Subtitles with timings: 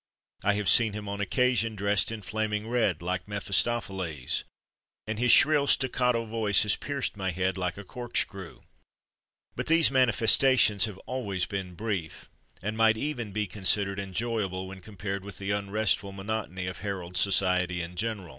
[0.43, 4.43] I have seen him on occasion dressed in flaming red, like Mephistopheles,
[5.05, 8.61] and his shrill staccato voice has pierced my head like a corkscrew.
[9.55, 12.31] But these manifestations have always been brief,
[12.63, 17.79] and might even be considered enjoyable when compared with the unrestful monotony of Harold's society
[17.83, 18.29] in general.